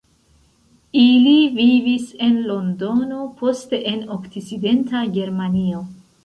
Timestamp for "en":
2.27-2.39, 3.93-4.01